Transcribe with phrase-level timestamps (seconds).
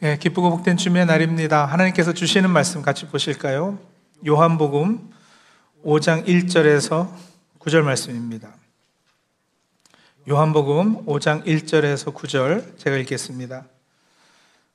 [0.00, 1.66] 예, 기쁘고 복된 주님의 날입니다.
[1.66, 3.80] 하나님께서 주시는 말씀 같이 보실까요?
[4.24, 5.10] 요한복음
[5.84, 7.12] 5장 1절에서
[7.58, 8.54] 9절 말씀입니다.
[10.28, 13.64] 요한복음 5장 1절에서 9절 제가 읽겠습니다.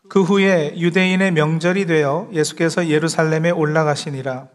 [0.10, 4.50] 그 후에 유대인의 명절이 되어 예수께서 예루살렘에 올라가시니라.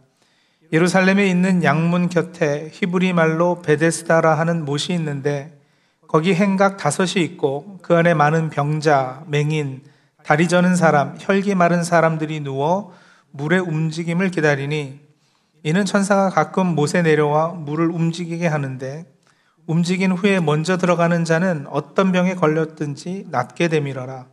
[0.71, 5.59] 예루살렘에 있는 양문 곁에 히브리 말로 베데스다라 하는 못이 있는데
[6.07, 9.81] 거기 행각 다섯이 있고 그 안에 많은 병자, 맹인,
[10.23, 12.93] 다리 저는 사람, 혈기 마른 사람들이 누워
[13.31, 14.99] 물의 움직임을 기다리니
[15.63, 19.05] 이는 천사가 가끔 못에 내려와 물을 움직이게 하는데
[19.65, 24.27] 움직인 후에 먼저 들어가는 자는 어떤 병에 걸렸든지 낫게 되밀어라.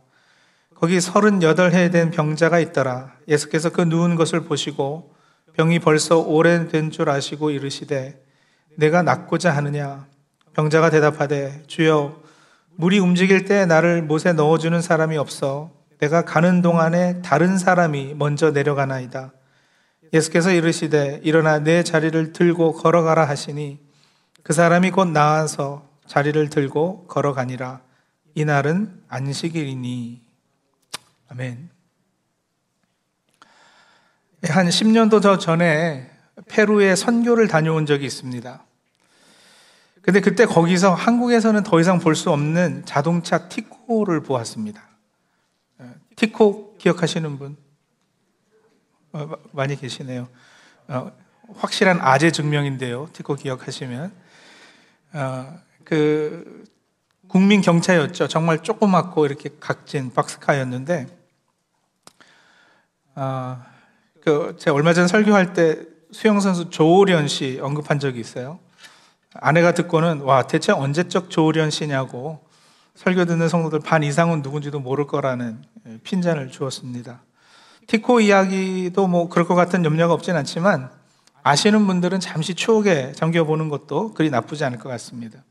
[0.75, 3.13] 거기 서른여덟 해된 병자가 있더라.
[3.27, 5.13] 예수께서 그 누운 것을 보시고
[5.53, 8.23] 병이 벌써 오래된 줄 아시고 이르시되
[8.77, 10.05] 내가 낫고자 하느냐?
[10.53, 12.21] 병자가 대답하되 주여
[12.75, 19.33] 물이 움직일 때 나를 못에 넣어주는 사람이 없어 내가 가는 동안에 다른 사람이 먼저 내려가나이다.
[20.13, 23.79] 예수께서 이르시되 일어나 내 자리를 들고 걸어가라 하시니
[24.43, 27.81] 그 사람이 곧 나와서 자리를 들고 걸어가니라.
[28.35, 30.21] 이날은 안식일이니.
[31.29, 31.69] 아멘.
[34.43, 36.09] 한 10년도 더 전에
[36.47, 38.63] 페루에 선교를 다녀온 적이 있습니다.
[40.01, 44.86] 근데 그때 거기서 한국에서는 더 이상 볼 수 없는 자동차 티코를 보았습니다.
[46.17, 47.55] 티코 기억하시는 분?
[49.13, 50.27] 어, 많이 계시네요.
[50.87, 51.11] 어,
[51.57, 53.09] 확실한 아재 증명인데요.
[53.13, 54.11] 티코 기억하시면.
[55.13, 56.65] 어, 그,
[57.27, 58.27] 국민 경차였죠.
[58.29, 61.07] 정말 조그맣고 이렇게 각진 박스카였는데,
[63.13, 63.63] 어,
[64.19, 68.59] 그, 제가 얼마 전 설교할 때 수영선수 조오련 씨 언급한 적이 있어요.
[69.35, 72.46] 아내가 듣고는, 와, 대체 언제적 조오련 씨냐고
[72.97, 77.21] 설교 듣는 성도들 반 이상은 누군지도 모를 거라는 예, 핀잔을 주었습니다.
[77.85, 80.89] 티코 이야기도 뭐 그럴 것 같은 염려가 없진 않지만
[81.43, 85.43] 아시는 분들은 잠시 추억에 잠겨보는 것도 그리 나쁘지 않을 것 같습니다.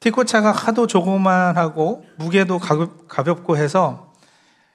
[0.00, 4.14] 티코차가 하도 조그만하고 무게도 가볍, 고 해서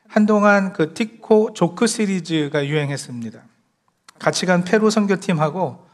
[0.08, 3.42] 한동안 그 티코 조크 시리즈가 유행했습니다.
[4.20, 5.88] 같이 간 페루 선교팀하고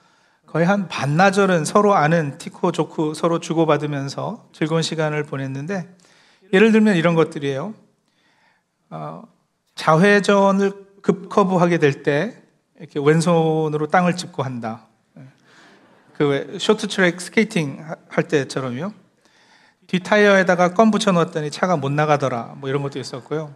[0.47, 5.93] 거의 한 반나절은 서로 아는 티코 조크 서로 주고받으면서 즐거운 시간을 보냈는데
[6.53, 7.73] 예를 들면 이런 것들이에요.
[8.89, 9.23] 어,
[9.75, 12.41] 좌회전을 급커브하게 될 때
[12.79, 14.87] 이렇게 왼손으로 땅을 짚고 한다.
[16.13, 18.91] 그 쇼트트랙 스케이팅 할 때처럼요.
[19.85, 22.55] 뒷 타이어에다가 껌 붙여 넣었더니 차가 못 나가더라.
[22.57, 23.53] 뭐 이런 것도 있었고요.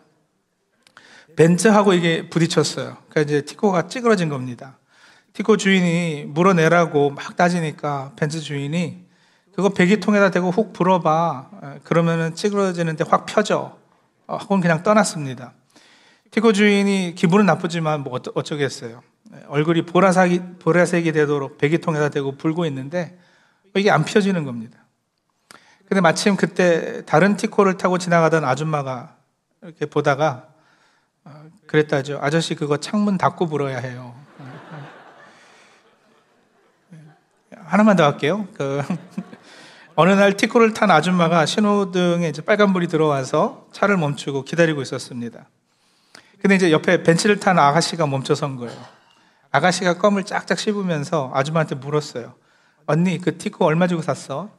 [1.35, 2.97] 벤츠하고 이게 부딪혔어요.
[3.09, 4.78] 그러니까 이제 티코가 찌그러진 겁니다.
[5.34, 9.06] 티코 주인이 물어내라고 막 따지니까 벤츠 주인이
[9.53, 11.80] 그거 배기통에다 대고 훅 불어봐.
[11.84, 13.78] 그러면은 찌그러지는데 확 펴져.
[14.28, 15.53] 하고는 어, 그냥 떠났습니다.
[16.31, 19.02] 티코 주인이 기분은 나쁘지만 뭐 어쩌겠어요.
[19.47, 23.18] 얼굴이 보라색이, 보라색이 되도록 배기통에다 대고 불고 있는데
[23.75, 24.80] 이게 안 펴지는 겁니다.
[25.88, 29.18] 근데 마침 그때 다른 티코를 타고 지나가던 아줌마가
[29.62, 30.47] 이렇게 보다가
[31.25, 32.20] 어, 그랬다죠.
[32.22, 34.16] 아저씨 그거 창문 닫고 불어야 해요.
[37.72, 38.50] 하나만 더 할게요.
[38.54, 38.82] 그
[39.96, 45.48] 어느 날 티코를 탄 아줌마가 신호등에 이제 빨간불이 들어와서 차를 멈추고 기다리고 있었습니다.
[46.42, 48.78] 근데 이제 옆에 벤치를 탄 아가씨가 멈춰선 거예요.
[49.52, 52.34] 아가씨가 껌을 짝짝 씹으면서 아줌마한테 물었어요.
[52.88, 54.50] 언니, 그 티코 얼마 주고 샀어?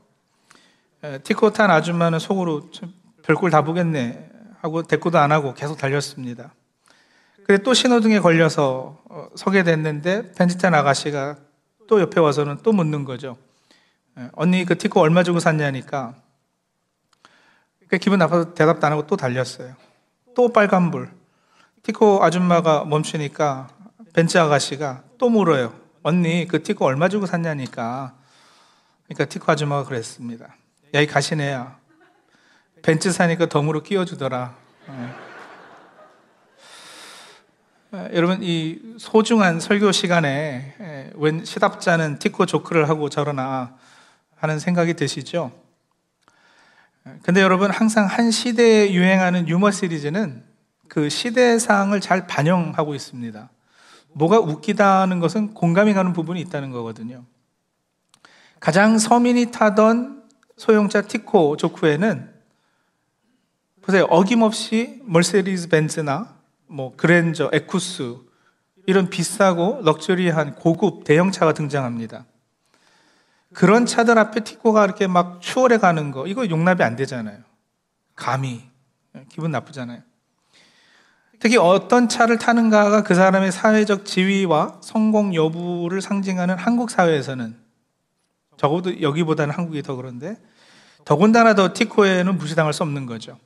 [1.24, 2.70] 티코 탄 아줌마는 속으로
[3.24, 4.30] 별꼴 다 보겠네
[4.62, 6.54] 하고 대꾸도 안 하고 계속 달렸습니다.
[7.46, 11.36] 근데 또 신호등에 걸려서 어, 서게 됐는데 벤치 탄 아가씨가
[11.92, 13.36] 또 옆에 와서는 또 묻는 거죠.
[14.18, 16.14] 예, 언니 그 티코 얼마 주고 샀냐니까.
[17.80, 19.74] 그러니까 기분 나빠서 대답도 안 하고 또 달렸어요.
[20.34, 21.10] 또 빨간불.
[21.82, 23.68] 티코 아줌마가 멈추니까
[24.14, 25.74] 벤츠 아가씨가 또 물어요.
[26.02, 28.14] 언니 그 티코 얼마 주고 샀냐니까.
[29.04, 30.56] 그러니까 티코 아줌마가 그랬습니다.
[30.94, 31.78] 야 이 가시네야.
[32.80, 34.56] 벤츠 사니까 덤으로 끼워주더라.
[37.94, 38.08] 예.
[38.14, 43.76] 여러분 이 소중한 설교 시간에 웬 시답자는 티코 조크를 하고 저러나
[44.36, 45.52] 하는 생각이 드시죠?
[47.22, 50.42] 근데 여러분 항상 한 시대에 유행하는 유머 시리즈는
[50.88, 53.50] 그 시대상을 잘 반영하고 있습니다.
[54.14, 57.24] 뭐가 웃기다는 것은 공감이 가는 부분이 있다는 거거든요.
[58.60, 60.22] 가장 서민이 타던
[60.56, 62.32] 소형차 티코 조크에는
[63.82, 64.04] 보세요.
[64.04, 66.41] 어김없이 멀세리스 벤츠나
[66.72, 68.16] 뭐 그랜저, 에쿠스
[68.86, 72.24] 이런 비싸고 럭셔리한 고급 대형차가 등장합니다.
[73.52, 77.38] 그런 차들 앞에 티코가 이렇게 막 추월해 가는 거 이거 용납이 안 되잖아요.
[78.16, 78.62] 감히
[79.28, 80.00] 기분 나쁘잖아요.
[81.38, 87.56] 특히 어떤 차를 타는가가 그 사람의 사회적 지위와 성공 여부를 상징하는 한국 사회에서는
[88.56, 90.36] 적어도 여기보다는 한국이 더 그런데
[91.04, 93.38] 더군다나 더 티코에는 무시당할 수 없는 거죠.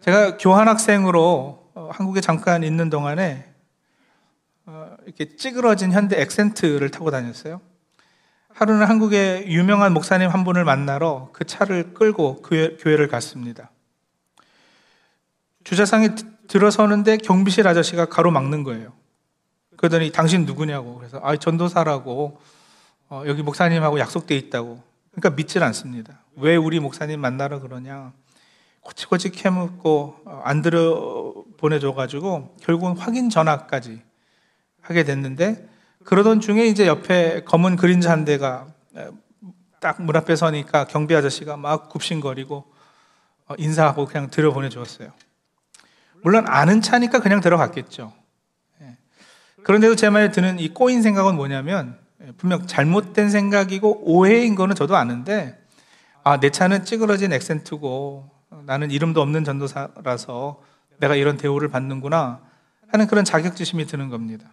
[0.00, 3.52] 제가 교환학생으로 어, 한국에 잠깐 있는 동안에
[4.66, 7.60] 어, 이렇게 찌그러진 현대 엑센트를 타고 다녔어요.
[8.54, 13.70] 하루는 한국의 유명한 목사님 한 분을 만나러 그 차를 끌고 교회, 를 갔습니다.
[15.64, 16.10] 주차장에
[16.46, 18.92] 들어서는데 경비실 아저씨가 가로막는 거예요.
[19.76, 20.96] 그러더니 당신 누구냐고.
[20.96, 22.40] 그래서 아, 전도사라고
[23.08, 24.80] 어, 여기 목사님하고 약속돼 있다고.
[25.10, 26.20] 그러니까 믿질 않습니다.
[26.36, 28.12] 왜 우리 목사님 만나러 그러냐.
[28.82, 31.33] 고치고치 캐묻고 어, 안 들어
[31.64, 34.02] 보내줘가지고 결국은 확인 전화까지
[34.82, 35.66] 하게 됐는데
[36.04, 38.66] 그러던 중에 이제 옆에 검은 그림자 한 대가
[39.80, 42.64] 딱 문 앞에 서니까 경비 아저씨가 막 굽신거리고
[43.46, 45.12] 어, 인사하고 그냥 들여보내 주었어요.
[46.22, 48.10] 물론 아는 차니까 그냥 들어갔겠죠.
[48.80, 48.96] 예.
[49.62, 54.96] 그런데도 제 말에 드는 이 꼬인 생각은 뭐냐면 예, 분명 잘못된 생각이고 오해인 거는 저도
[54.96, 55.62] 아는데
[56.22, 58.30] 아, 내 차는 찌그러진 엑센트고
[58.64, 60.62] 나는 이름도 없는 전도사라서
[60.98, 62.40] 내가 이런 대우를 받는구나
[62.88, 64.50] 하는 그런 자격지심이 드는 겁니다.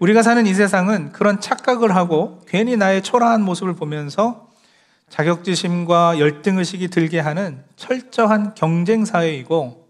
[0.00, 4.50] 우리가 사는 이 세상은 그런 착각을 하고 괜히 나의 초라한 모습을 보면서
[5.08, 9.88] 자격지심과 열등의식이 들게 하는 철저한 경쟁 사회이고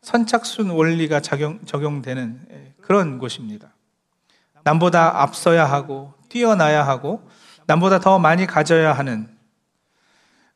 [0.00, 3.74] 선착순 원리가 적용, 적용되는 예, 그런 곳입니다.
[4.64, 7.28] 남보다 앞서야 하고 뛰어나야 하고
[7.66, 9.28] 남보다 더 많이 가져야 하는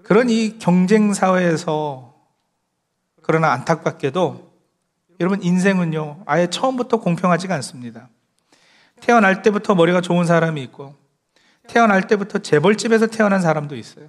[0.02, 2.14] 그런 이 경쟁 사회에서
[3.28, 4.52] 그러나 안타깝게도
[5.20, 8.08] 여러분 인생은요 아예 처음부터 공평하지가 않습니다.
[9.02, 10.96] 태어날 때부터 머리가 좋은 사람이 있고,
[11.66, 14.08] 태어날 때부터 재벌집에서 태어난 사람도 있어요.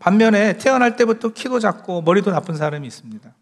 [0.00, 3.32] 반면에 태어날 때부터 키도 작고 머리도 나쁜 사람이 있습니다.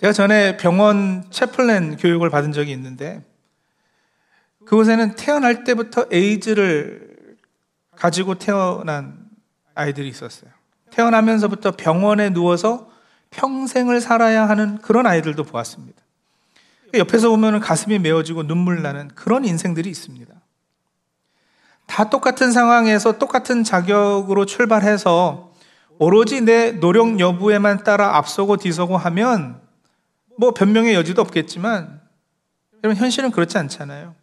[0.00, 3.22] 제가 전에 병원 채플랜 교육을 받은 적이 있는데,
[4.64, 7.36] 그곳에는 태어날 때부터 에이즈를
[7.94, 9.28] 가지고 태어난
[9.74, 10.50] 아이들이 있었어요.
[10.90, 12.90] 태어나면서부터 병원에 누워서
[13.32, 16.00] 평생을 살아야 하는 그런 아이들도 보았습니다.
[16.94, 20.32] 옆에서 보면 가슴이 메어지고 눈물 나는 그런 인생들이 있습니다.
[21.86, 25.52] 다 똑같은 상황에서 똑같은 자격으로 출발해서
[25.98, 29.60] 오로지 내 노력 여부에만 따라 앞서고 뒤서고 하면
[30.38, 32.00] 뭐 변명의 여지도 없겠지만
[32.82, 34.14] 여러분 현실은 그렇지 않잖아요.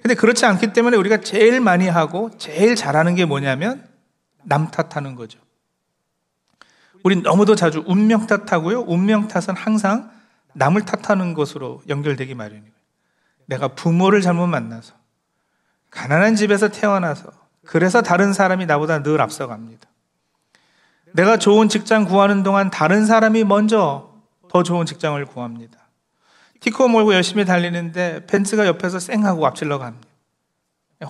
[0.00, 3.86] 근데 그렇지 않기 때문에 우리가 제일 많이 하고 제일 잘하는 게 뭐냐면
[4.42, 5.38] 남 탓하는 거죠.
[7.02, 8.82] 우린 너무도 자주 운명 탓하고요.
[8.82, 10.10] 운명 탓은 항상
[10.54, 12.72] 남을 탓하는 것으로 연결되기 마련이에요.
[13.46, 14.94] 내가 부모를 잘못 만나서,
[15.90, 17.30] 가난한 집에서 태어나서,
[17.64, 19.88] 그래서 다른 사람이 나보다 늘 앞서갑니다.
[21.12, 24.12] 내가 좋은 직장 구하는 동안 다른 사람이 먼저
[24.48, 25.78] 더 좋은 직장을 구합니다.
[26.60, 30.08] 티코 몰고 열심히 달리는데 벤츠가 옆에서 쌩하고 앞질러 갑니다.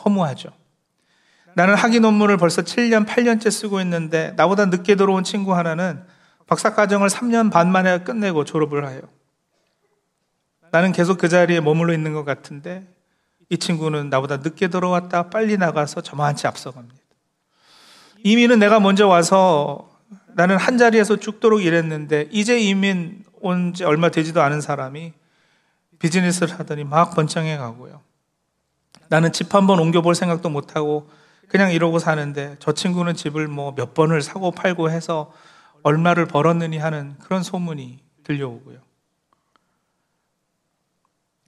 [0.05, 0.51] 허무하죠.
[1.55, 6.03] 나는 학위 논문을 벌써 7년, 8년째 쓰고 있는데 나보다 늦게 들어온 친구 하나는
[6.47, 9.01] 박사과정을 3년 반 만에 끝내고 졸업을 해요.
[10.71, 12.87] 나는 계속 그 자리에 머물러 있는 것 같은데
[13.51, 16.97] 이 친구는 나보다 늦게 들어왔다 빨리 나가서 저만치 앞서갑니다.
[18.25, 19.91] 이민은 내가 먼저 와서
[20.35, 25.13] 나는 한 자리에서 죽도록 일했는데 이제 이민 온 지 얼마 되지도 않은 사람이
[25.99, 28.01] 비즈니스를 하더니 막 번창해 가고요.
[29.09, 31.11] 나는 집 한 번 옮겨볼 생각도 못하고
[31.53, 35.35] 그냥 이러고 사는데 저 친구는 집을 뭐 몇 번을 사고 팔고 해서
[35.83, 38.79] 얼마를 벌었느니 하는 그런 소문이 들려오고요.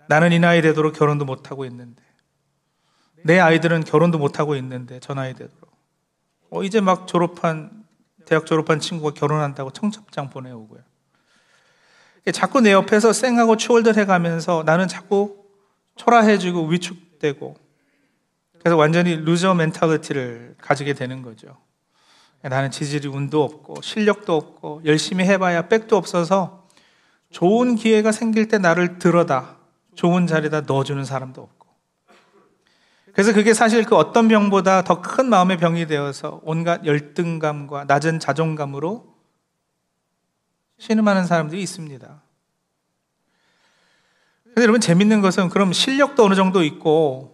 [0.06, 2.02] 나는 이 나이 되도록 결혼도 못하고 있는데,
[3.22, 5.74] 내 아이들은 결혼도 못하고 있는데, 저 나이 되도록.
[6.50, 7.86] 어, 이제 막 졸업한,
[8.26, 10.82] 대학 졸업한 친구가 결혼한다고 청첩장 보내오고요.
[12.34, 15.46] 자꾸 내 옆에서 쌩하고 추월들 해가면서 나는 자꾸
[15.96, 17.63] 초라해지고 위축되고,
[18.64, 21.58] 그래서 완전히 loser mentality를 가지게 되는 거죠.
[22.40, 26.66] 나는 지질이 운도 없고, 실력도 없고, 열심히 해봐야 백도 없어서
[27.30, 29.58] 좋은 기회가 생길 때 나를 들어다
[29.94, 31.68] 좋은 자리에다 넣어주는 사람도 없고.
[33.12, 39.14] 그래서 그게 사실 그 어떤 병보다 더 큰 마음의 병이 되어서 온갖 열등감과 낮은 자존감으로
[40.78, 42.22] 신음하는 사람들이 있습니다.
[44.44, 47.33] 근데 여러분 재밌는 것은 그럼 실력도 어느 정도 있고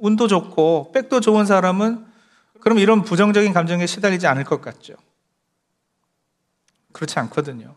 [0.00, 2.06] 운도 좋고 백도 좋은 사람은
[2.60, 4.94] 그럼 이런 부정적인 감정에 시달리지 않을 것 같죠.
[6.92, 7.76] 그렇지 않거든요.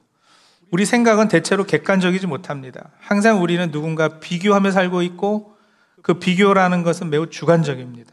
[0.72, 2.92] 우리 생각은 대체로 객관적이지 못합니다.
[3.00, 5.56] 항상 우리는 누군가 비교하며 살고 있고
[6.02, 8.12] 그 비교라는 것은 매우 주관적입니다.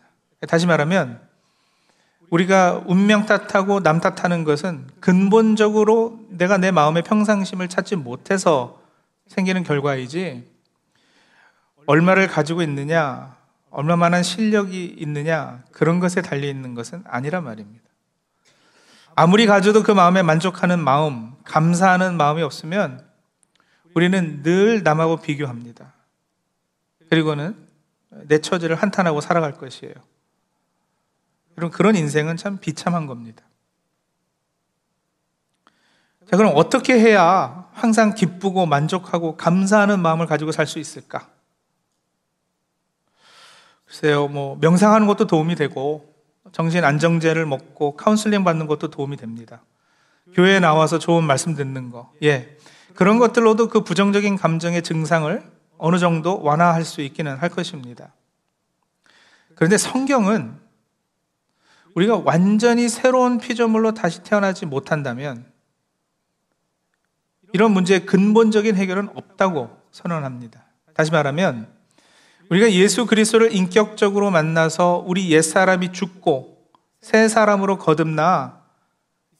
[0.48, 1.20] 다시 말하면
[2.30, 8.82] 우리가 운명 탓하고 남 탓하는 것은 근본적으로 내가 내 마음의 평상심을 찾지 못해서
[9.28, 10.44] 생기는 결과이지
[11.86, 13.37] 얼마를 가지고 있느냐,
[13.70, 17.84] 얼마만한 실력이 있느냐 그런 것에 달려 있는 것은 아니란 말입니다.
[19.14, 23.04] 아무리 가져도 그 마음에 만족하는 마음, 감사하는 마음이 없으면
[23.94, 25.92] 우리는 늘 남하고 비교합니다.
[27.10, 27.56] 그리고는
[28.10, 29.94] 내 처지를 한탄하고 살아갈 것이에요.
[31.56, 33.42] 여러분, 그런 인생은 참 비참한 겁니다.
[36.30, 41.28] 자, 그럼 어떻게 해야 항상 기쁘고 만족하고 감사하는 마음을 가지고 살 수 있을까?
[43.88, 46.14] 글쎄요, 뭐, 명상하는 것도 도움이 되고,
[46.52, 49.62] 정신 안정제를 먹고 카운슬링 받는 것도 도움이 됩니다.
[50.34, 52.12] 교회에 나와서 좋은 말씀 듣는 거.
[52.22, 52.56] 예.
[52.94, 55.42] 그런 것들로도 그 부정적인 감정의 증상을
[55.78, 58.12] 어느 정도 완화할 수 있기는 할 것입니다.
[59.54, 60.58] 그런데 성경은
[61.94, 65.50] 우리가 완전히 새로운 피조물로 다시 태어나지 못한다면
[67.52, 70.64] 이런 문제의 근본적인 해결은 없다고 선언합니다.
[70.94, 71.77] 다시 말하면
[72.50, 76.56] 우리가 예수 그리스도를 인격적으로 만나서 우리 옛사람이 죽고
[77.00, 78.62] 새 사람으로 거듭나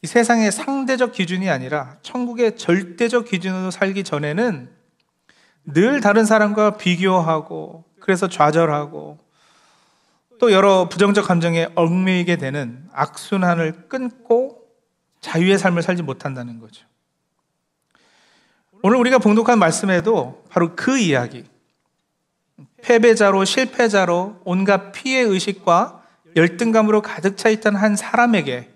[0.03, 4.71] 이 세상의 상대적 기준이 아니라 천국의 절대적 기준으로 살기 전에는
[5.65, 9.19] 늘 다른 사람과 비교하고 그래서 좌절하고
[10.39, 14.63] 또 여러 부정적 감정에 얽매이게 되는 악순환을 끊고
[15.21, 16.87] 자유의 삶을 살지 못한다는 거죠.
[18.83, 21.45] 오늘 우리가 봉독한 말씀에도 바로 그 이야기,
[22.89, 26.03] 패배자로 실패자로 온갖 피해 의식과
[26.37, 28.73] 열등감으로 가득 차 있던 한 사람에게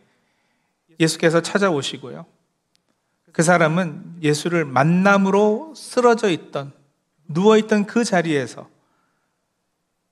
[1.00, 2.26] 예수께서 찾아오시고요.
[3.33, 6.75] 그 사람은 예수를 만남으로 쓰러져 있던,
[7.26, 8.69] 누워 있던 그 자리에서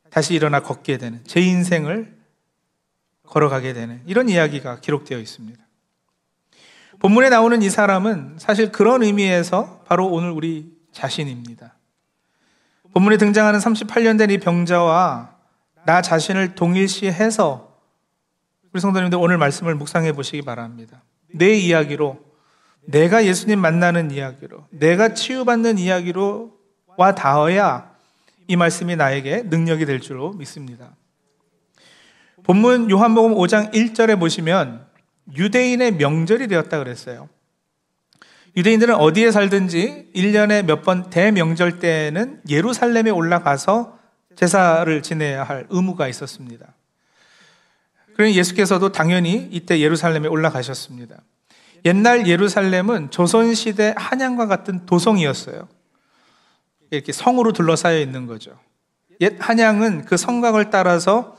[0.09, 2.17] 다시 일어나 걷게 되는, 제 인생을
[3.25, 5.63] 걸어가게 되는 이런 이야기가 기록되어 있습니다.
[7.01, 11.75] 본문에 나오는 이 사람은 사실 그런 의미에서 바로 오늘 우리 자신입니다.
[12.93, 15.31] 본문에 등장하는 38년 된 이 병자와
[15.87, 17.71] 나 자신을 동일시해서
[18.73, 21.03] 우리 성도님들 오늘 말씀을 묵상해 보시기 바랍니다.
[21.33, 22.19] 내 이야기로,
[22.87, 26.53] 내가 예수님 만나는 이야기로, 내가 치유받는 이야기로
[26.97, 27.91] 와 닿아야
[28.47, 30.95] 이 말씀이 나에게 능력이 될 줄로 믿습니다.
[32.43, 34.87] 본문 요한복음 5장 1절에 보시면
[35.37, 37.29] 유대인의 명절이 되었다 그랬어요.
[38.57, 43.99] 유대인들은 어디에 살든지 1년에 몇 번 대명절 때에는 예루살렘에 올라가서
[44.37, 46.67] 제사를 지내야 할 의무가 있었습니다.
[48.15, 51.17] 그러니 예수께서도 당연히 이때 예루살렘에 올라가셨습니다.
[51.85, 55.69] 옛날 예루살렘은 조선시대 한양과 같은 도성이었어요.
[56.91, 58.59] 이렇게 성으로 둘러싸여 있는 거죠.
[59.21, 61.37] 옛 한양은 그 성곽을 따라서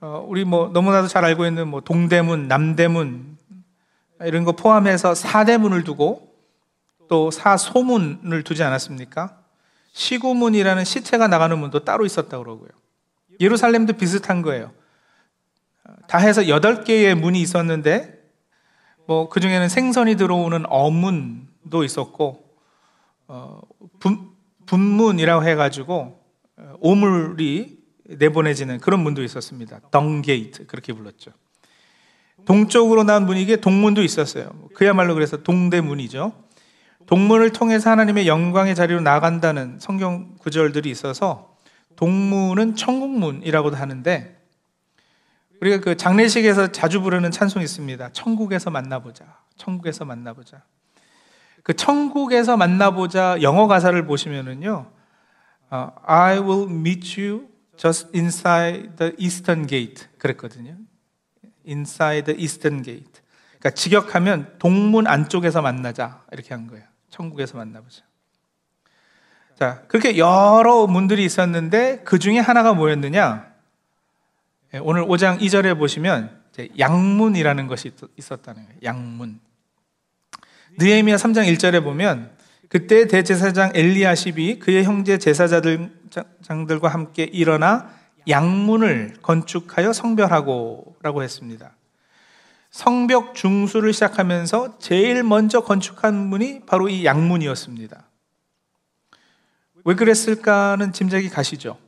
[0.00, 3.38] 어, 우리 뭐 너무나도 잘 알고 있는 뭐 동대문, 남대문
[4.20, 6.25] 이런 거 포함해서 사대문을 두고
[7.08, 9.38] 또 사소문을 두지 않았습니까?
[9.92, 12.68] 시구문이라는 시체가 나가는 문도 따로 있었다고 그러고요.
[13.40, 14.72] 예루살렘도 비슷한 거예요.
[16.08, 18.16] 다 해서 여덟 개의 문이 있었는데
[19.06, 22.44] 뭐 그중에는 생선이 들어오는 어문도 있었고
[23.28, 23.60] 어,
[23.98, 24.30] 분,
[24.66, 26.20] 분문이라고 해가지고
[26.56, 29.80] 어, 오물이 내보내지는 그런 문도 있었습니다.
[29.90, 31.32] 덩게이트 그렇게 불렀죠.
[32.44, 34.50] 동쪽으로 나온 문이 게 동문도 있었어요.
[34.74, 36.45] 그야말로 그래서 동대문이죠.
[37.06, 41.56] 동문을 통해서 하나님의 영광의 자리로 나간다는 성경 구절들이 있어서
[41.96, 44.36] 동문은 천국문이라고도 하는데
[45.60, 48.10] 우리가 그 장례식에서 자주 부르는 찬송이 있습니다.
[48.12, 49.24] 천국에서 만나보자.
[49.56, 50.62] 천국에서 만나보자.
[51.62, 54.90] 그 천국에서 만나보자 영어 가사를 보시면은요,
[55.70, 60.06] 어, I will meet you just inside the eastern gate.
[60.18, 60.76] 그랬거든요.
[61.66, 63.20] inside the eastern gate.
[63.58, 66.22] 그러니까 직역하면 동문 안쪽에서 만나자.
[66.32, 66.84] 이렇게 한 거예요.
[67.16, 68.02] 천국에서 만나보자.
[69.58, 73.54] 자, 그렇게 여러 문들이 있었는데 그 중에 하나가 뭐였느냐?
[74.74, 76.44] 예, 오늘 5장 2절에 보시면
[76.78, 78.78] 양문이라는 것이 있었다는 거예요.
[78.82, 79.40] 양문.
[80.78, 82.36] 느헤미야 3장 1절에 보면
[82.68, 87.90] 그때 대제사장 엘리야십이 그의 형제 제사자들과 함께 일어나
[88.28, 91.75] 양문을 건축하여 성별하고라고 했습니다.
[92.76, 98.04] 성벽 중수를 시작하면서 제일 먼저 건축한 문이 바로 이 양문이었습니다.
[99.86, 101.78] 왜 그랬을까는 짐작이 가시죠?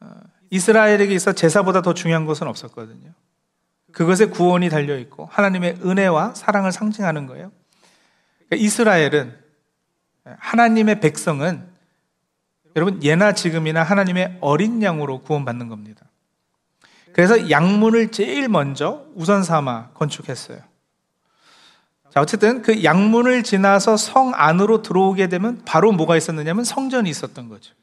[0.00, 0.06] 어,
[0.50, 3.12] 이스라엘에게 있어 제사보다 더 중요한 것은 없었거든요.
[3.92, 7.52] 그것에 구원이 달려 있고 하나님의 은혜와 사랑을 상징하는 거예요.
[8.48, 9.38] 그러니까 이스라엘은
[10.24, 11.68] 하나님의 백성은
[12.74, 16.06] 여러분 예나 지금이나 하나님의 어린 양으로 구원받는 겁니다.
[17.12, 20.58] 그래서 양문을 제일 먼저 우선 삼아 건축했어요.
[22.10, 27.74] 자, 어쨌든 그 양문을 지나서 성 안으로 들어오게 되면 바로 뭐가 있었느냐면 성전이 있었던 거죠.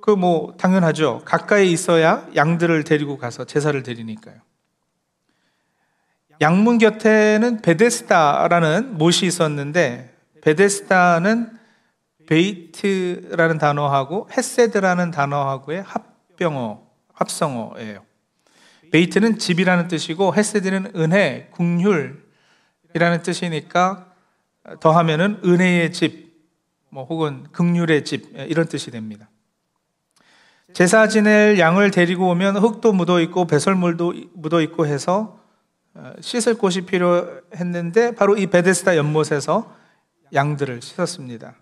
[0.00, 1.22] 그 뭐 당연하죠.
[1.24, 4.36] 가까이 있어야 양들을 데리고 가서 제사를 드리니까요.
[6.40, 11.58] 양문 곁에는 베데스다라는 못이 있었는데 베데스다는
[12.26, 16.89] 베이트라는 단어하고 헤세드라는 단어하고의 합병어,
[17.20, 18.04] 합성어예요.
[18.90, 24.12] 베이트는 집이라는 뜻이고 헤세드는 은혜, 궁휼이라는 뜻이니까
[24.80, 26.34] 더하면은 은혜의 집,
[26.90, 29.28] 뭐 혹은 극률의 집 이런 뜻이 됩니다.
[30.72, 35.40] 제사 지낼 양을 데리고 오면 흙도 묻어 있고 배설물도 묻어 있고 해서
[35.94, 39.74] 어, 씻을 곳이 필요했는데 바로 이 베데스다 연못에서
[40.32, 41.56] 양들을 씻었습니다.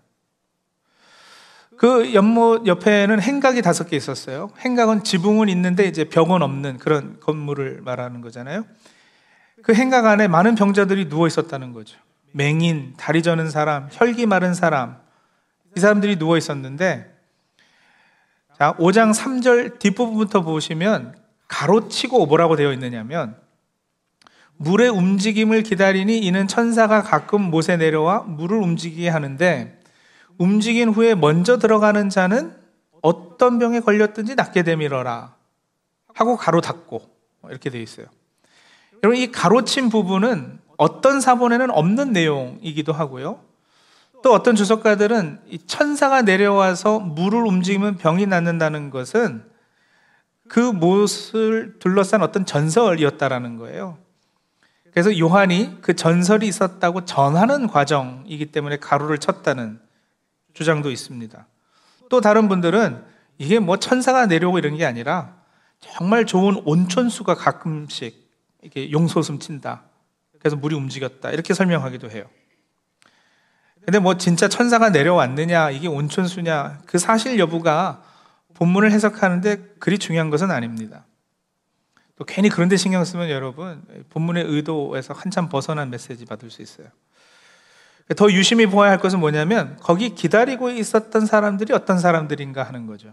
[1.79, 4.49] 그 연못 옆에는 행각이 다섯 개 있었어요.
[4.59, 8.65] 행각은 지붕은 있는데 이제 벽은 없는 그런 건물을 말하는 거잖아요.
[9.63, 11.97] 그 행각 안에 많은 병자들이 누워 있었다는 거죠.
[12.33, 14.97] 맹인, 다리 저는 사람, 혈기 마른 사람,
[15.77, 17.15] 이 사람들이 누워 있었는데,
[18.57, 21.15] 자, 5장 3절 뒷부분부터 보시면
[21.47, 23.37] 가로치고 뭐라고 되어 있느냐면,
[24.57, 29.78] 물의 움직임을 기다리니 이는 천사가 가끔 못에 내려와 물을 움직이게 하는데
[30.39, 32.55] 움직인 후에 먼저 들어가는 자는
[33.01, 35.35] 어떤 병에 걸렸든지 낫게 되밀어라
[36.15, 37.01] 하고 가로 닫고
[37.49, 38.07] 이렇게 되어 있어요.
[39.03, 43.41] 여러분 이 가로친 부분은 어떤 사본에는 없는 내용이기도 하고요.
[44.23, 49.43] 또 어떤 주석가들은 이 천사가 내려와서 물을 움직이면 병이 낫는다는 것은
[50.47, 53.97] 그 못을 둘러싼 어떤 전설이었다라는 거예요.
[54.91, 59.79] 그래서 요한이 그 전설이 있었다고 전하는 과정이기 때문에 가루를 쳤다는
[60.53, 61.47] 주장도 있습니다.
[62.09, 63.03] 또 다른 분들은
[63.37, 65.35] 이게 뭐 천사가 내려오고 이런 게 아니라
[65.79, 68.29] 정말 좋은 온천수가 가끔씩
[68.61, 69.83] 이렇게 용솟음 친다.
[70.39, 71.31] 그래서 물이 움직였다.
[71.31, 72.25] 이렇게 설명하기도 해요.
[73.85, 78.03] 근데 뭐 진짜 천사가 내려왔느냐, 이게 온천수냐, 그 사실 여부가
[78.55, 81.05] 본문을 해석하는데 그리 중요한 것은 아닙니다.
[82.17, 86.87] 또 괜히 그런데 신경 쓰면 여러분 본문의 의도에서 한참 벗어난 메시지 받을 수 있어요.
[88.15, 93.09] 더 유심히 보아야 할 것은 뭐냐면 거기 기다리고 있었던 사람들이 어떤 사람들인가 하는 거죠.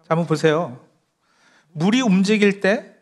[0.00, 0.80] 자, 한번 보세요.
[1.72, 2.96] 물이 움직일 때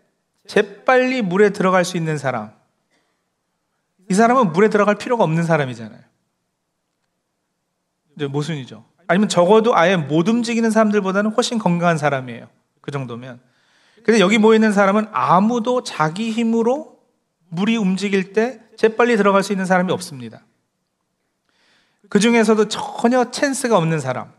[0.46, 2.52] 재빨리 물에 들어갈 수 있는 사람.
[4.10, 6.00] 이 사람은 물에 들어갈 필요가 없는 사람이잖아요.
[8.16, 8.84] 이제 모순이죠.
[9.06, 12.48] 아니면 적어도 아예 못 움직이는 사람들보다는 훨씬 건강한 사람이에요.
[12.82, 13.40] 그 정도면.
[14.04, 16.98] 근데 여기 모이는 사람은 아무도 자기 힘으로
[17.48, 20.44] 물이 움직일 때 재빨리 들어갈 수 있는 사람이 없습니다.
[22.08, 24.32] 그 중에서도 전혀 찬스가 없는 사람.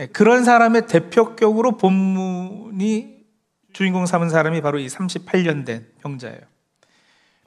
[0.00, 3.24] 예, 그런 사람의 대표격으로 본문이
[3.72, 6.40] 주인공 삼은 사람이 바로 이 38년 된 병자예요.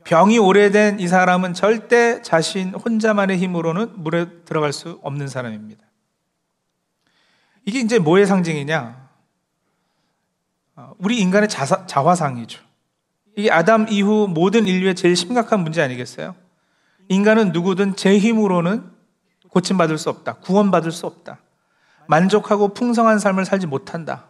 [0.06, 5.84] 병이 오래된 이 사람은 절대 자신 혼자만의 힘으로는 물에 들어갈 수 없는 사람입니다.
[7.65, 9.10] 이게 이제 뭐의 상징이냐?
[10.78, 12.66] 어, 우리 인간의 자사, 자화상이죠.
[13.38, 16.36] 이게 아담 이후 모든 인류의 제일 심각한 문제 아니겠어요?
[17.08, 18.84] 인간은 누구든 제 힘으로는
[19.50, 20.38] 고침받을 수 없다.
[20.38, 21.38] 구원받을 수 없다.
[22.08, 24.26] 만족하고 풍성한 삶을 살지 못한다.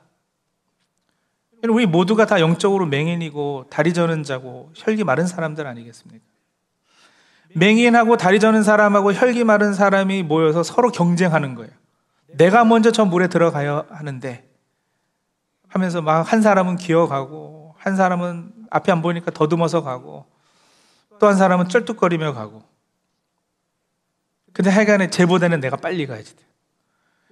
[1.63, 6.23] 우리 모두가 다 영적으로 맹인이고 다리 저는 자고 혈기 마른 사람들 아니겠습니까?
[7.55, 11.71] 맹인하고 다리 저는 사람하고 혈기 마른 사람이 모여서 서로 경쟁하는 거예요.
[12.33, 14.49] 내가 먼저 저 물에 들어가야 하는데
[15.69, 20.25] 하면서 막 한 사람은 기어가고, 한 사람은 앞에 안 보이니까 더듬어서 가고,
[21.19, 22.63] 또 한 사람은 쩔뚝거리며 가고.
[24.53, 26.43] 근데 하여간에 쟤보다는 내가 빨리 가야지 돼.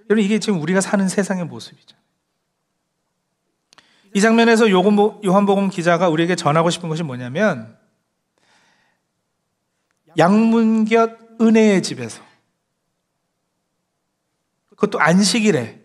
[0.08, 1.96] 여러분, 이게 지금 우리가 사는 세상의 모습이죠.
[4.14, 7.76] 이 장면에서 요한복음 기자가 우리에게 전하고 싶은 것이 뭐냐면,
[10.16, 12.22] 양문곁 은혜의 집에서,
[14.70, 15.84] 그것도 안식일에,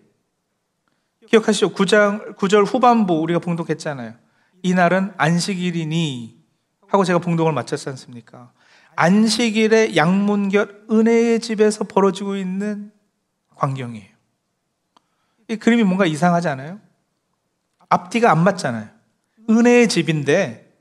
[1.27, 1.73] 기억하시죠?
[1.73, 4.15] 9장, 9절 후반부 우리가 봉독했잖아요.
[4.63, 6.39] 이날은 안식일이니
[6.87, 8.51] 하고 제가 봉독을 마쳤지 않습니까?
[8.95, 12.91] 안식일의 양문결 은혜의 집에서 벌어지고 있는
[13.55, 14.09] 광경이에요.
[15.47, 16.79] 이 그림이 뭔가 이상하지 않아요?
[17.89, 18.89] 앞뒤가 안 맞잖아요.
[19.49, 20.71] 은혜의 집인데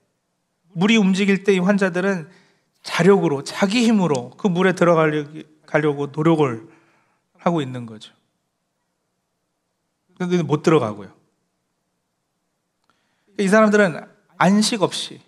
[0.73, 2.29] 물이 움직일 때 이 환자들은
[2.83, 6.69] 자력으로 자기 힘으로 그 물에 들어가려고 노력을
[7.39, 8.13] 하고 있는 거죠.
[10.19, 11.13] 근데 못 들어가고요.
[13.39, 14.01] 이 사람들은
[14.37, 15.21] 안식 없이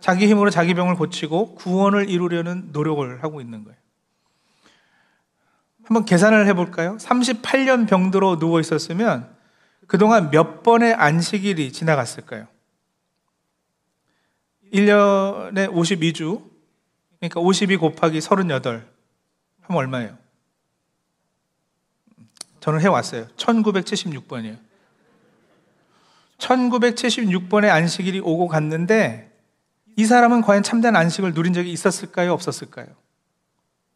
[0.00, 3.78] 자기 힘으로 자기 병을 고치고 구원을 이루려는 노력을 하고 있는 거예요.
[5.84, 6.96] 한번 계산을 해볼까요?
[6.96, 9.34] 38년 병들어 누워 있었으면
[9.86, 12.46] 그동안 몇 번의 안식일이 지나갔을까요?
[14.72, 16.42] 1년에 52주,
[17.18, 18.86] 그러니까 52 곱하기 38
[19.60, 20.18] 하면 얼마예요?
[22.60, 23.26] 저는 해왔어요.
[23.36, 24.58] 1976번이에요.
[26.42, 29.30] 1976번에 안식일이 오고 갔는데
[29.96, 32.32] 이 사람은 과연 참된 안식을 누린 적이 있었을까요?
[32.32, 32.86] 없었을까요?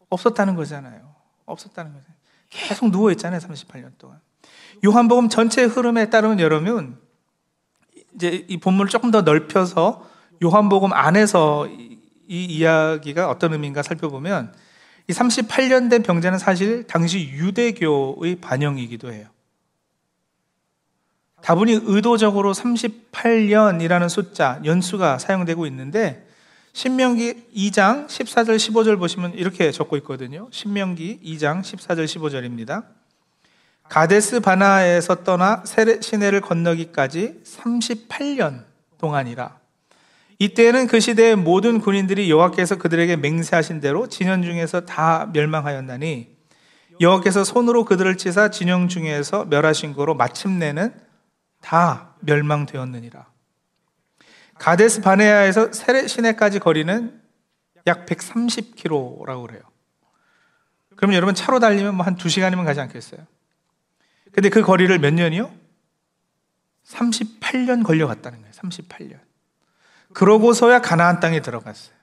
[0.09, 1.15] 없었다는 거잖아요.
[1.45, 2.05] 없었다는 거죠.
[2.49, 3.39] 계속 누워 있잖아요.
[3.39, 4.19] 38년 동안.
[4.85, 6.97] 요한복음 전체 흐름에 따르면 여러분,
[8.15, 10.07] 이제 이 본문을 조금 더 넓혀서
[10.43, 14.53] 요한복음 안에서 이, 이 이야기가 어떤 의미인가 살펴보면
[15.07, 19.27] 이 38년 된 병자는 사실 당시 유대교의 반영이기도 해요.
[21.41, 26.27] 다분히 의도적으로 38년이라는 숫자, 연수가 사용되고 있는데
[26.73, 30.47] 신명기 2장 14절 15절 보시면 이렇게 적고 있거든요.
[30.51, 32.83] 신명기 2장 14절 15절입니다.
[33.89, 35.63] 가데스 바나에서 떠나
[36.01, 38.65] 시내를 건너기까지 38년
[38.97, 39.57] 동안이라.
[40.39, 46.27] 이때는 그 시대의 모든 군인들이 여호와께서 그들에게 맹세하신 대로 진영 중에서 다 멸망하였나니
[47.01, 51.06] 여호와께서 손으로 그들을 치사 진영 중에서 멸하신 거로 마침내는
[51.61, 53.25] 다 멸망되었느니라.
[54.57, 57.21] 가데스 바네아에서 세레 시내까지 거리는
[57.85, 59.61] 약 130km라고 그래요.
[60.95, 63.25] 그럼 여러분 차로 달리면 뭐 한 2시간이면 가지 않겠어요?
[64.31, 65.51] 근데 그 거리를 몇 년이요?
[66.85, 68.51] 38년 걸려갔다는 거예요.
[68.53, 69.19] 38년.
[70.13, 71.95] 그러고서야 가나안 땅에 들어갔어요.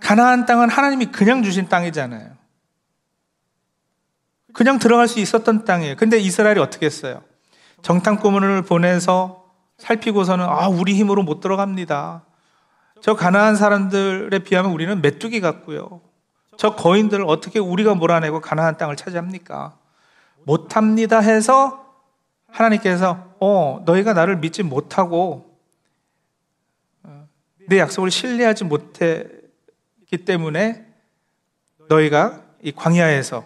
[0.00, 2.36] 가나안 땅은 하나님이 그냥 주신 땅이잖아요.
[4.52, 5.96] 그냥 들어갈 수 있었던 땅이에요.
[5.96, 7.22] 근데 이스라엘이 어떻게 했어요?
[7.82, 9.44] 정탐꾼을 보내서
[9.78, 12.24] 살피고서는 아, 우리 힘으로 못 들어갑니다.
[13.00, 16.00] 저 가나안 사람들에 비하면 우리는 메뚜기 같고요.
[16.56, 19.76] 저 거인들을 어떻게 우리가 몰아내고 가나안 땅을 차지합니까?
[20.44, 21.86] 못합니다 해서
[22.48, 25.50] 하나님께서 어, 너희가 나를 믿지 못하고
[27.70, 30.84] 내 약속을 신뢰하지 못했기 때문에
[31.88, 33.44] 너희가 이 광야에서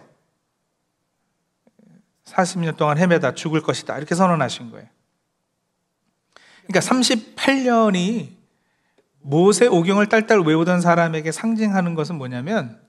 [2.25, 3.97] 40년 동안 헤매다 죽을 것이다.
[3.97, 4.87] 이렇게 선언하신 거예요.
[6.67, 8.29] 그러니까 38년이
[9.21, 12.79] 모세 오경을 딸딸 외우던 사람에게 상징하는 것은 뭐냐면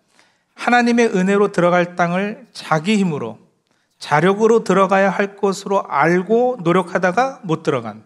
[0.55, 3.39] 하나님의 은혜로 들어갈 땅을 자기 힘으로
[3.99, 8.05] 자력으로 들어가야 할 것으로 알고 노력하다가 못 들어간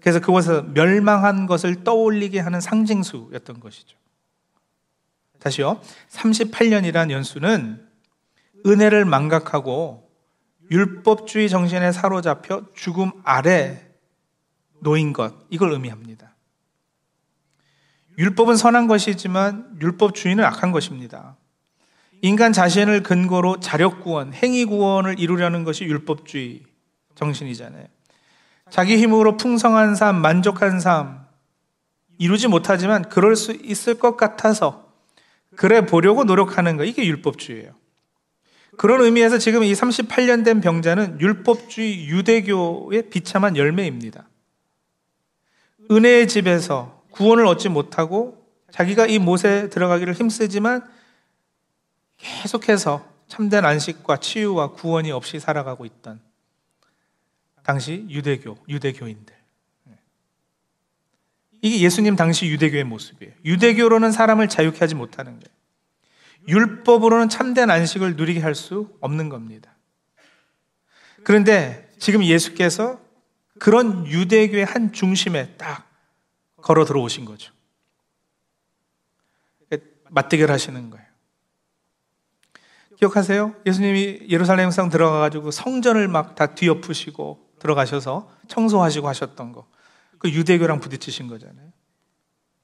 [0.00, 3.96] 그래서 그곳에서 멸망한 것을 떠올리게 하는 상징수였던 것이죠.
[5.38, 5.80] 다시요.
[6.10, 7.85] 38년이란 연수는
[8.66, 10.10] 은혜를 망각하고
[10.70, 13.86] 율법주의 정신에 사로잡혀 죽음 아래
[14.80, 16.34] 놓인 것, 이걸 의미합니다.
[18.18, 21.36] 율법은 선한 것이지만 율법주의는 악한 것입니다.
[22.22, 26.62] 인간 자신을 근거로 자력 구원, 행위 구원을 이루려는 것이 율법주의
[27.14, 27.86] 정신이잖아요.
[28.70, 31.26] 자기 힘으로 풍성한 삶, 만족한 삶,
[32.18, 34.90] 이루지 못하지만 그럴 수 있을 것 같아서
[35.54, 37.72] 그래 보려고 노력하는 거, 이게 율법주의예요.
[38.76, 44.28] 그런 의미에서 지금 이 38년 된 병자는 율법주의 유대교의 비참한 열매입니다.
[45.90, 50.86] 은혜의 집에서 구원을 얻지 못하고 자기가 이 못에 들어가기를 힘쓰지만
[52.18, 56.20] 계속해서 참된 안식과 치유와 구원이 없이 살아가고 있던
[57.62, 59.34] 당시 유대교, 유대교인들.
[61.62, 63.32] 이게 예수님 당시 유대교의 모습이에요.
[63.44, 65.55] 유대교로는 사람을 자유케 하지 못하는 거예요.
[66.48, 69.74] 율법으로는 참된 안식을 누리게 할 수 없는 겁니다.
[71.24, 73.00] 그런데 지금 예수께서
[73.58, 75.88] 그런 유대교의 한 중심에 딱
[76.62, 77.52] 걸어 들어오신 거죠.
[80.08, 81.06] 맞대결 하시는 거예요.
[82.98, 83.54] 기억하세요?
[83.66, 89.66] 예수님이 예루살렘 성 들어가가지고 성전을 막 다 뒤엎으시고 들어가셔서 청소하시고 하셨던 거.
[90.18, 91.72] 그 유대교랑 부딪히신 거잖아요.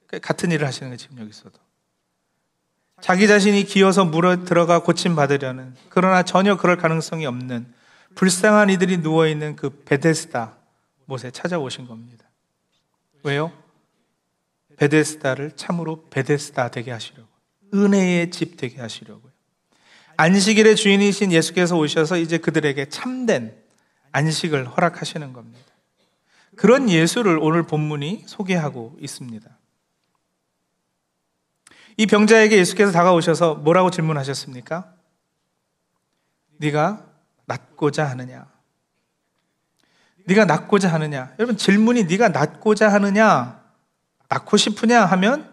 [0.07, 1.59] 그 같은 일을 하시는 거예요, 지금 여기서도.
[3.03, 7.67] 자기 자신이 기어서 물어 들어가 고침받으려는, 그러나 전혀 그럴 가능성이 없는
[8.15, 10.55] 불쌍한 이들이 누워 있는 그 베데스다
[11.03, 12.23] 못에 찾아오신 겁니다.
[13.23, 13.51] 왜요?
[14.77, 17.27] 베데스다를 참으로 베데스다 되게 하시려고.
[17.73, 19.33] 은혜의 집 되게 하시려고요.
[20.15, 23.53] 안식일의 주인이신 예수께서 오셔서 이제 그들에게 참된
[24.13, 25.73] 안식을 허락하시는 겁니다.
[26.55, 29.49] 그런 예수를 오늘 본문이 소개하고 있습니다.
[31.97, 34.93] 이 병자에게 예수께서 다가오셔서 뭐라고 질문하셨습니까?
[36.57, 37.05] 네가
[37.45, 38.47] 낫고자 하느냐?
[40.25, 41.33] 네가 낫고자 하느냐?
[41.37, 43.61] 여러분 질문이 네가 낫고자 하느냐?
[44.29, 45.51] 낫고 싶으냐 하면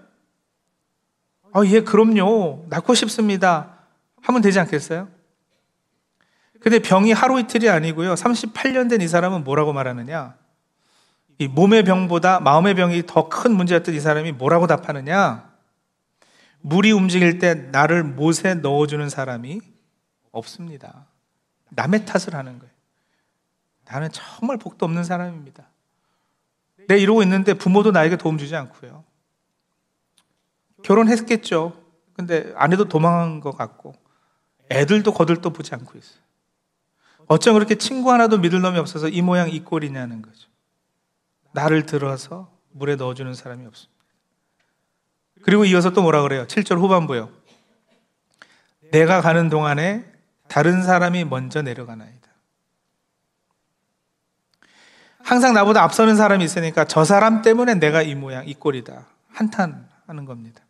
[1.52, 2.66] 아, 예, 그럼요.
[2.68, 3.76] 낫고 싶습니다.
[4.22, 5.08] 하면 되지 않겠어요?
[6.60, 8.14] 근데 병이 하루 이틀이 아니고요.
[8.14, 10.36] 38년 된 이 사람은 뭐라고 말하느냐?
[11.38, 15.49] 이 몸의 병보다 마음의 병이 더 큰 문제였던 이 사람이 뭐라고 답하느냐?
[16.62, 19.60] 물이 움직일 때 나를 못에 넣어주는 사람이
[20.30, 21.06] 없습니다.
[21.70, 22.72] 남의 탓을 하는 거예요.
[23.86, 25.68] 나는 정말 복도 없는 사람입니다.
[26.88, 29.04] 내 이러고 있는데 부모도 나에게 도움 주지 않고요.
[30.82, 31.80] 결혼했겠죠.
[32.14, 33.94] 근데 아내도 도망한 것 같고
[34.70, 36.20] 애들도 거들떠 보지 않고 있어요.
[37.26, 40.48] 어쩜 그렇게 친구 하나도 믿을 놈이 없어서 이 모양 이 꼴이냐는 거죠.
[41.52, 43.99] 나를 들어서 물에 넣어주는 사람이 없습니다.
[45.42, 46.46] 그리고 이어서 또 뭐라 그래요?
[46.46, 47.30] 7절 후반부요.
[48.92, 50.04] 내가 가는 동안에
[50.48, 52.20] 다른 사람이 먼저 내려가나이다.
[55.22, 59.06] 항상 나보다 앞서는 사람이 있으니까 저 사람 때문에 내가 이 모양, 이 꼴이다.
[59.32, 60.62] 한탄하는 겁니다.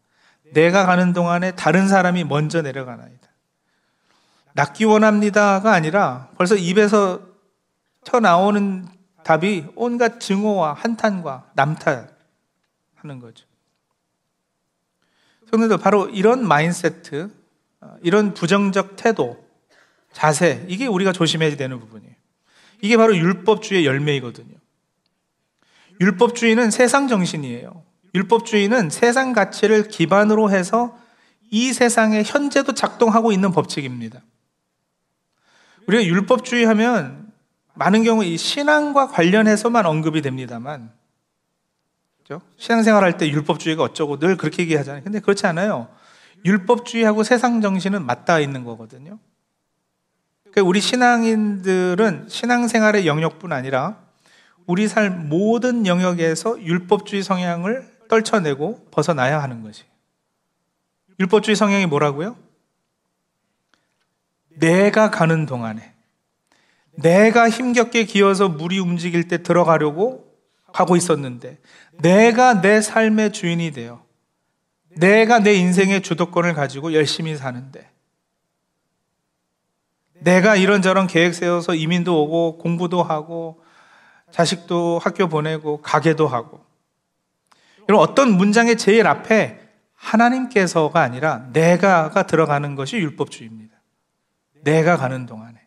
[0.53, 3.29] 내가 가는 동안에 다른 사람이 먼저 내려가나이다.
[4.53, 7.21] 낫기 원합니다가 아니라 벌써 입에서
[8.05, 8.89] 튀어나오는
[9.23, 12.09] 답이 온갖 증오와 한탄과 남탓하는
[13.21, 13.50] 거죠.
[15.51, 17.31] 성도들 바로 이런 마인세트,
[17.81, 19.45] 어, 이런 부정적 태도,
[20.13, 22.15] 자세, 이게 우리가 조심해야 되는 부분이에요.
[22.83, 24.55] 이게 바로 율법주의 열매이거든요.
[26.01, 27.83] 율법주의는 세상 정신이에요.
[28.15, 30.99] 율법주의는 세상 가치를 기반으로 해서
[31.51, 34.21] 이 세상에 현재도 작동하고 있는 법칙입니다.
[35.87, 37.33] 우리가 율법주의 하면
[37.75, 40.93] 많은 경우 이 신앙과 관련해서만 언급이 됩니다만?
[42.57, 45.03] 신앙생활 할 때 율법주의가 어쩌고 늘 그렇게 얘기하잖아요.
[45.03, 45.89] 근데 그렇지 않아요.
[46.45, 49.19] 율법주의하고 세상 정신은 맞닿아 있는 거거든요.
[50.51, 53.99] 그러니까 우리 신앙인들은 신앙생활의 영역뿐 아니라
[54.67, 59.85] 우리 삶 모든 영역에서 율법주의 성향을 떨쳐내고 벗어나야 하는 것이.
[61.19, 62.37] 율법주의 성향이 뭐라고요?
[64.51, 65.95] 내가 가는 동안에
[66.93, 70.30] 내가 힘겹게 기어서 물이 움직일 때 들어가려고
[70.73, 71.59] 가고 있었는데
[71.99, 74.05] 내가 내 삶의 주인이 되어
[74.97, 77.91] 내가 내 인생의 주도권을 가지고 열심히 사는데
[80.21, 83.63] 내가 이런저런 계획 세워서 이민도 오고 공부도 하고
[84.31, 86.65] 자식도 학교 보내고 가게도 하고
[87.89, 89.61] 이런 어떤 문장의 제일 앞에
[89.95, 93.75] 하나님께서가 아니라 내가가 들어가는 것이 율법주의입니다.
[94.63, 95.61] 내가 가는 동안에.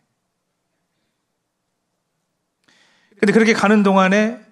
[3.18, 4.43] 근데 그렇게 가는 동안에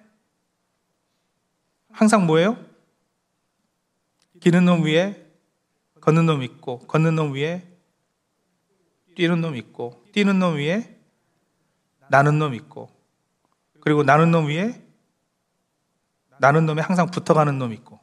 [1.93, 2.57] 항상 뭐예요?
[4.41, 5.25] 기는 놈 위에
[6.01, 7.65] 걷는 놈 있고, 걷는 놈 위에
[9.15, 10.97] 뛰는 놈 있고, 뛰는 놈 위에
[12.09, 12.89] 나는 놈 있고,
[13.79, 14.81] 그리고 나는 놈 위에
[16.39, 17.99] 나는 놈에 항상 붙어가는 놈 있고.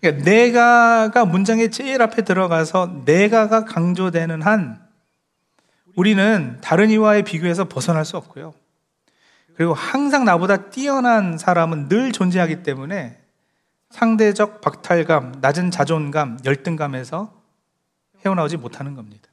[0.00, 4.80] 그러니까 내가가 문장의 제일 앞에 들어가서 내가가 강조되는 한
[5.94, 8.54] 우리는 다른 이와의 비교해서 벗어날 수 없고요.
[9.54, 13.20] 그리고 항상 나보다 뛰어난 사람은 늘 존재하기 때문에
[13.90, 17.32] 상대적 박탈감, 낮은 자존감, 열등감에서
[18.24, 19.28] 헤어나오지 못하는 겁니다.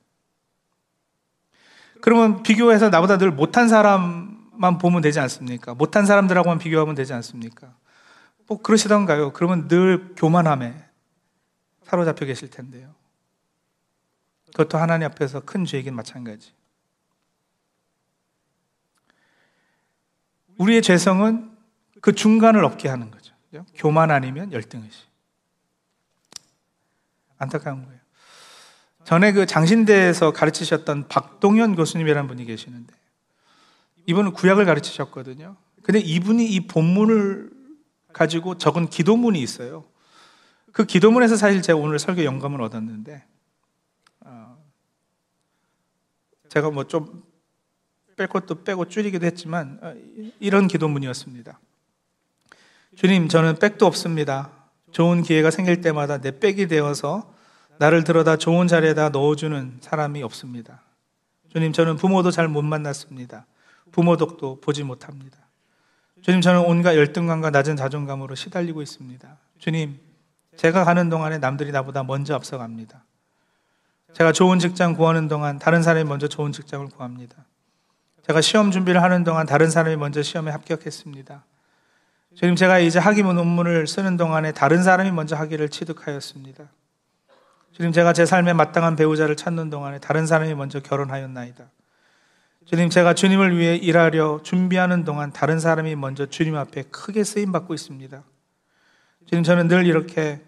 [2.01, 5.73] 그러면 비교해서 나보다 늘 못한 사람만 보면 되지 않습니까?
[5.73, 7.73] 못한 사람들하고만 비교하면 되지 않습니까?
[8.47, 9.34] 뭐 그러시던가요?
[9.34, 10.86] 그러면 늘 교만함에
[11.84, 12.95] 사로잡혀 계실 텐데요.
[14.47, 16.57] 그것도 하나님 앞에서 큰 죄이긴 마찬가지.
[20.58, 21.52] 우리의 죄성은
[22.02, 23.34] 그 중간을 없게 하는 거죠.
[23.76, 25.08] 교만 아니면 열등의식.
[27.38, 28.00] 안타까운 거예요.
[29.04, 32.93] 전에 그 장신대에서 가르치셨던 박동현 교수님이라는 분이 계시는데,
[34.06, 35.56] 이분은 구약을 가르치셨거든요.
[35.84, 37.52] 근데 이분이 이 본문을
[38.12, 39.86] 가지고 적은 기도문이 있어요.
[40.74, 43.24] 그 기도문에서 사실 제가 오늘 설교 영감을 얻었는데,
[44.22, 44.58] 어,
[46.50, 47.26] 제가 뭐 좀
[48.17, 49.93] 뺄 것도 빼고 줄이기도 했지만 어,
[50.39, 51.60] 이런 기도문이었습니다.
[52.95, 54.49] 주님, 저는 백도 없습니다.
[54.91, 57.32] 좋은 기회가 생길 때마다 내 백이 되어서
[57.77, 60.82] 나를 들어다 좋은 자리에다 넣어주는 사람이 없습니다.
[61.53, 63.45] 주님, 저는 부모도 잘 못 만났습니다.
[63.91, 65.38] 부모 덕도 보지 못합니다.
[66.23, 69.38] 주님, 저는 온갖 열등감과 낮은 자존감으로 시달리고 있습니다.
[69.60, 69.99] 주님,
[70.56, 73.03] 제가 가는 동안에 남들이 나보다 먼저 앞서갑니다.
[74.13, 77.45] 제가 좋은 직장 구하는 동안 다른 사람이 먼저 좋은 직장을 구합니다.
[78.27, 81.45] 제가 시험 준비를 하는 동안 다른 사람이 먼저 시험에 합격했습니다.
[82.35, 86.65] 주님, 제가 이제 학위 논문을 쓰는 동안에 다른 사람이 먼저 학위를 취득하였습니다.
[87.71, 91.69] 주님, 제가 제 삶에 마땅한 배우자를 찾는 동안에 다른 사람이 먼저 결혼하였나이다.
[92.65, 97.73] 주님, 제가 주님을 위해 일하려 준비하는 동안 다른 사람이 먼저 주님 앞에 크게 쓰임 받고
[97.73, 98.23] 있습니다.
[99.27, 100.41] 주님, 저는 늘 이렇게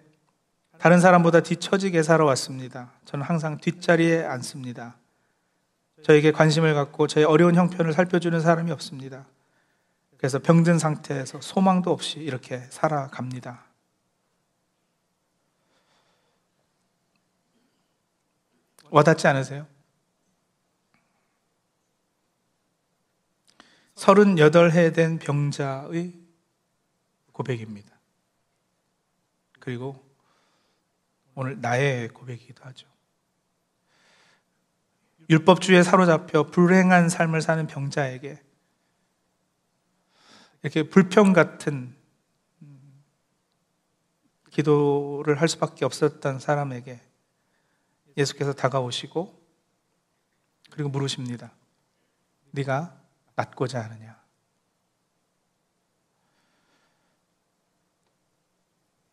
[0.79, 2.91] 다른 사람보다 뒤처지게 살아왔습니다.
[3.05, 4.98] 저는 항상 뒷자리에 앉습니다.
[6.03, 9.27] 저에게 관심을 갖고 저의 어려운 형편을 살펴주는 사람이 없습니다.
[10.17, 13.65] 그래서 병든 상태에서 소망도 없이 이렇게 살아갑니다.
[18.89, 19.67] 와닿지 않으세요?
[23.95, 26.13] 38해 된 병자의
[27.31, 27.97] 고백입니다.
[29.59, 30.03] 그리고
[31.35, 32.88] 오늘 나의 고백이기도 하죠.
[35.29, 38.41] 율법주의에 사로잡혀 불행한 삶을 사는 병자에게
[40.63, 41.95] 이렇게 불평 같은
[44.49, 46.99] 기도를 할 수밖에 없었던 사람에게
[48.17, 49.39] 예수께서 다가오시고
[50.71, 51.51] 그리고 물으십니다.
[52.51, 52.99] 네가
[53.35, 54.19] 낫고자 하느냐?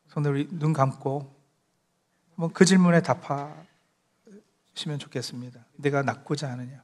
[0.09, 1.37] 손을 눈 감고
[2.31, 3.65] 한번 그 질문에 답하
[4.77, 5.65] 시면 좋겠습니다.
[5.77, 6.83] 내가 낫고자 하느냐?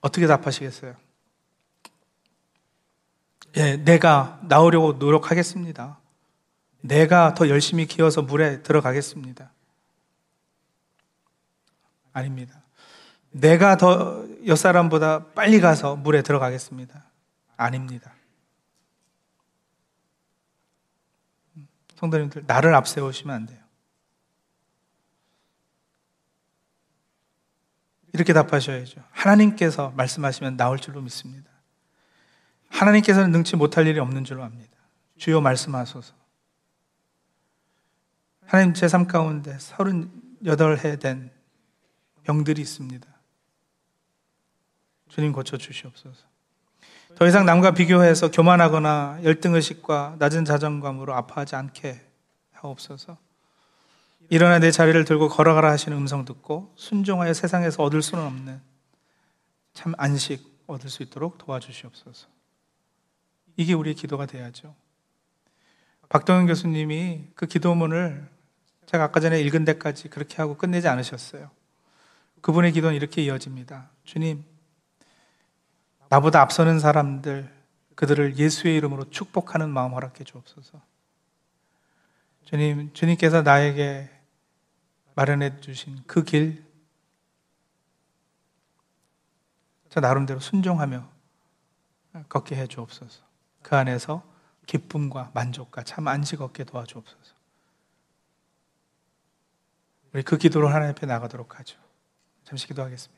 [0.00, 0.94] 어떻게 답하시겠어요?
[3.56, 5.98] 예, 내가 나오려고 노력하겠습니다.
[6.82, 9.50] 내가 더 열심히 기어서 물에 들어가겠습니다.
[12.12, 12.62] 아닙니다.
[13.30, 17.02] 내가 더 옆사람보다 빨리 가서 물에 들어가겠습니다.
[17.56, 18.12] 아닙니다.
[21.96, 23.65] 성도님들, 나를 앞세우시면 안 돼요.
[28.16, 29.02] 이렇게 답하셔야죠.
[29.10, 31.50] 하나님께서 말씀하시면 나올 줄로 믿습니다.
[32.70, 34.72] 하나님께서는 능치 못할 일이 없는 줄로 압니다.
[35.18, 36.14] 주여 말씀하소서.
[38.46, 41.30] 하나님 제 삶 가운데 38해 된
[42.24, 43.06] 병들이 있습니다.
[45.08, 46.26] 주님 고쳐 주시옵소서.
[47.16, 52.00] 더 이상 남과 비교해서 교만하거나 열등의식과 낮은 자존감으로 아파하지 않게
[52.52, 53.16] 하옵소서.
[54.28, 58.60] 일어나 내 자리를 들고 걸어가라 하시는 음성 듣고 순종하여 세상에서 얻을 수는 없는
[59.72, 62.28] 참 안식 얻을 수 있도록 도와주시옵소서.
[63.56, 64.74] 이게 우리의 기도가 돼야죠.
[66.08, 68.28] 박동현 교수님이 그 기도문을
[68.86, 71.50] 제가 아까 전에 읽은 데까지 그렇게 하고 끝내지 않으셨어요.
[72.40, 73.90] 그분의 기도는 이렇게 이어집니다.
[74.04, 74.44] 주님,
[76.08, 77.52] 나보다 앞서는 사람들,
[77.96, 80.80] 그들을 예수의 이름으로 축복하는 마음 허락해 주옵소서.
[82.44, 84.08] 주님, 주님께서 나에게
[85.16, 86.64] 마련해 주신 그 길,
[89.88, 91.08] 저 나름대로 순종하며
[92.28, 93.24] 걷게 해 주옵소서.
[93.62, 94.22] 그 안에서
[94.66, 97.34] 기쁨과 만족과 참 안식 얻게 도와주옵소서.
[100.12, 101.78] 우리 그 기도로 하나님 앞에 나가도록 하죠.
[102.44, 103.15] 잠시 기도하겠습니다.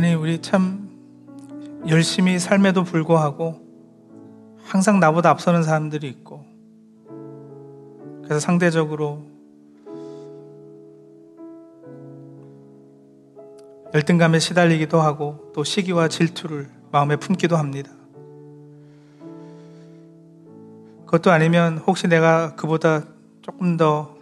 [0.00, 0.88] 하나님, 우리 참
[1.86, 3.60] 열심히 삶에도 불구하고
[4.64, 6.42] 항상 나보다 앞서는 사람들이 있고,
[8.24, 9.22] 그래서 상대적으로
[13.92, 17.90] 열등감에 시달리기도 하고, 또 시기와 질투를 마음에 품기도 합니다.
[21.04, 23.04] 그것도 아니면 혹시 내가 그보다
[23.42, 24.16] 조금 더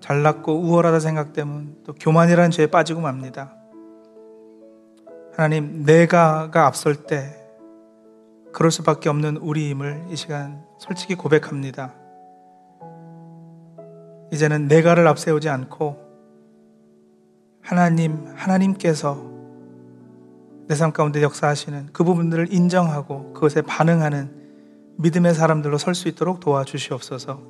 [0.00, 3.56] 잘났고 우월하다 생각되면 또 교만이라는 죄에 빠지고 맙니다.
[5.36, 7.38] 하나님, 내가가 앞설 때
[8.52, 11.94] 그럴 수밖에 없는 우리임을 이 시간 솔직히 고백합니다.
[14.32, 15.96] 이제는 내가를 앞세우지 않고
[17.62, 19.30] 하나님, 하나님께서
[20.68, 24.30] 내 삶 가운데 역사하시는 그 부분들을 인정하고 그것에 반응하는
[24.96, 27.40] 믿음의 사람들로 설 수 있도록 도와주시옵소서.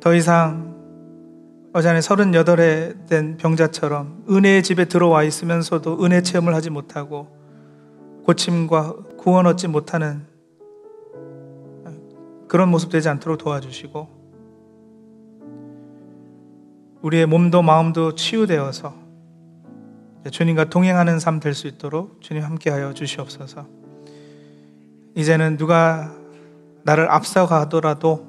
[0.00, 0.77] 더 이상
[1.78, 7.28] 어제는 38에 된 병자처럼 은혜의 집에 들어와 있으면서도 은혜 체험을 하지 못하고
[8.24, 10.26] 고침과 구원 얻지 못하는
[12.48, 14.08] 그런 모습 되지 않도록 도와주시고
[17.02, 18.92] 우리의 몸도 마음도 치유되어서
[20.32, 23.68] 주님과 동행하는 삶 될 수 있도록 주님 함께하여 주시옵소서.
[25.14, 26.12] 이제는 누가
[26.82, 28.26] 나를 앞서가더라도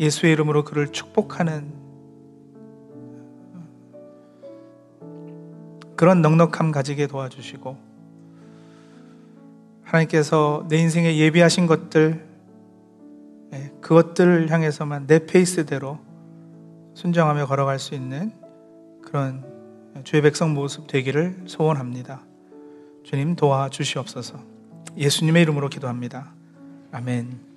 [0.00, 1.78] 예수의 이름으로 그를 축복하는
[6.00, 7.76] 그런 넉넉함 가지게 도와주시고
[9.82, 12.26] 하나님께서 내 인생에 예비하신 것들
[13.52, 15.98] 예, 그것들을 향해서만 내 페이스대로
[16.94, 18.32] 순정하며 걸어갈 수 있는
[19.02, 19.44] 그런
[20.04, 22.22] 주의 백성 모습 되기를 소원합니다.
[23.04, 24.40] 주님 도와주시옵소서.
[24.96, 26.32] 예수님의 이름으로 기도합니다.
[26.92, 27.49] 아멘.